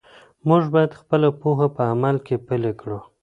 [0.47, 2.99] موږ باید خپله پوهه په عمل کې پلی کړو.